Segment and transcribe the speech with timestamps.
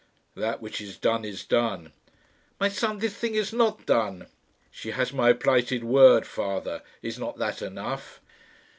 [0.33, 1.91] "That which is done is done."
[2.59, 4.25] "My son, this thing is not done."
[4.71, 6.81] "She has my plighted word, father.
[7.03, 8.19] Is not that enough?"